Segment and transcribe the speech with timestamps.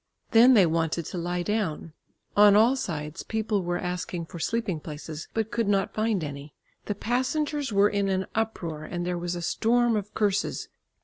[0.31, 1.93] Then they wanted to lie down.
[2.35, 6.55] On all sides people were asking for sleeping places, but could not find any.
[6.85, 10.69] The passengers were in an uproar and there was a storm of curses.